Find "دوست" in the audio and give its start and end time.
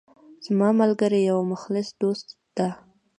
2.01-2.27